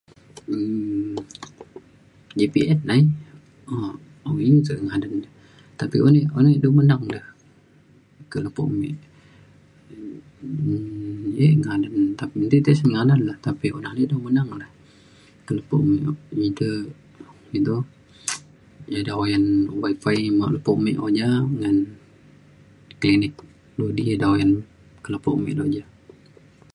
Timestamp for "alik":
6.47-6.61, 13.89-14.07